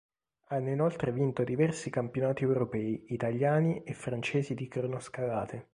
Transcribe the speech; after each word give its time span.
Hanno 0.47 0.71
inoltre 0.71 1.11
vinto 1.11 1.43
diversi 1.43 1.91
campionati 1.91 2.41
europei, 2.41 3.05
italiani 3.09 3.83
e 3.83 3.93
francesi 3.93 4.55
di 4.55 4.67
cronoscalate. 4.67 5.67